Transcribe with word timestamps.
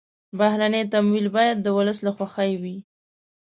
بهرني 0.39 0.81
تمویل 0.93 1.27
باید 1.35 1.57
د 1.61 1.67
ولس 1.77 1.97
له 2.05 2.11
خوښې 2.17 2.51
وي. 2.61 2.77